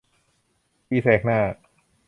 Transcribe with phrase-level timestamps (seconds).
[0.87, 1.39] ตีแสกหน้า